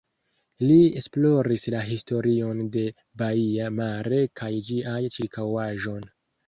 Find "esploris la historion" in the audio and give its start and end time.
1.01-2.65